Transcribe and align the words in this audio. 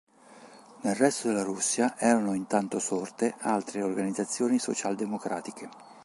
Nel 0.81 0.95
resto 0.95 1.27
della 1.27 1.43
Russia 1.43 1.93
erano 1.95 2.33
intanto 2.33 2.79
sorte 2.79 3.35
altre 3.41 3.83
organizzazioni 3.83 4.57
socialdemocratiche. 4.57 5.69